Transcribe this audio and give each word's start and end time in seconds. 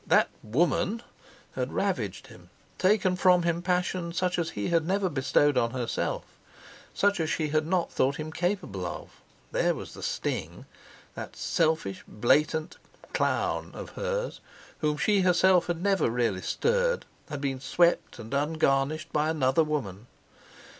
That 0.07 0.31
"woman" 0.41 1.03
had 1.51 1.73
ravaged 1.73 2.25
him, 2.25 2.49
taken 2.79 3.15
from 3.15 3.43
him 3.43 3.61
passion 3.61 4.13
such 4.13 4.39
as 4.39 4.49
he 4.57 4.69
had 4.69 4.83
never 4.83 5.09
bestowed 5.09 5.59
on 5.59 5.69
herself, 5.73 6.23
such 6.91 7.19
as 7.19 7.29
she 7.29 7.49
had 7.49 7.67
not 7.67 7.91
thought 7.91 8.15
him 8.15 8.31
capable 8.31 8.83
of. 8.87 9.11
There 9.51 9.75
was 9.75 9.93
the 9.93 10.01
sting! 10.01 10.65
That 11.13 11.35
selfish, 11.35 12.03
blatant 12.07 12.77
"clown" 13.13 13.69
of 13.75 13.91
hers, 13.91 14.39
whom 14.79 14.97
she 14.97 15.21
herself 15.21 15.67
had 15.67 15.83
never 15.83 16.09
really 16.09 16.41
stirred, 16.41 17.05
had 17.29 17.39
been 17.41 17.59
swept 17.59 18.17
and 18.17 18.33
ungarnished 18.33 19.13
by 19.13 19.29
another 19.29 19.63
woman! 19.63 20.07